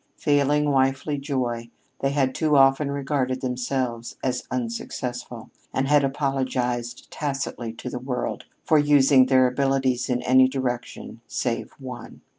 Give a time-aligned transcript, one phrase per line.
[0.17, 1.69] Failing wifely joy,
[1.99, 8.45] they had too often regarded themselves as unsuccessful, and had apologized tacitly to the world
[8.63, 12.21] for using their abilities in any direction save one.